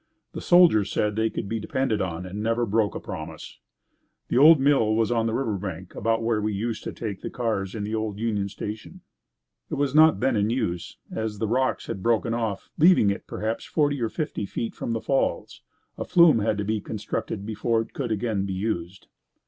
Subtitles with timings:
[0.31, 3.59] The soldier said they could be depended on and never broke a promise.
[4.29, 7.29] The old mill was on the river bank about where we used to take the
[7.29, 9.01] cars in the old Union Station.
[9.69, 13.63] It was not then in use, as the rocks had broken off, leaving it perhaps
[13.63, 15.61] forty or fifty feet from the Falls.
[15.99, 19.05] A flume had to be constructed before it could again be used.